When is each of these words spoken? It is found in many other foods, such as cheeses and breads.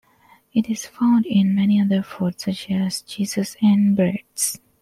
It 0.51 0.67
is 0.67 0.87
found 0.87 1.27
in 1.27 1.53
many 1.53 1.79
other 1.79 2.01
foods, 2.01 2.45
such 2.45 2.71
as 2.71 3.03
cheeses 3.03 3.55
and 3.61 3.95
breads. 3.95 4.59